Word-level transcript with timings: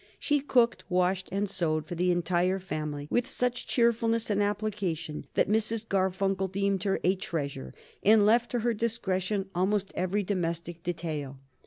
She 0.17 0.39
cooked, 0.39 0.83
washed 0.89 1.29
and 1.31 1.47
sewed 1.47 1.85
for 1.85 1.93
the 1.93 2.09
entire 2.09 2.57
family 2.57 3.07
with 3.11 3.27
such 3.27 3.67
cheerfulness 3.67 4.31
and 4.31 4.41
application 4.41 5.27
that 5.35 5.47
Mrs. 5.47 5.87
Garfunkel 5.87 6.47
deemed 6.47 6.81
her 6.85 6.99
a 7.03 7.13
treasure 7.15 7.71
and 8.01 8.25
left 8.25 8.49
to 8.49 8.61
her 8.61 8.73
discretion 8.73 9.47
almost 9.53 9.91
every 9.93 10.23
domestic 10.23 10.81
detail. 10.81 11.37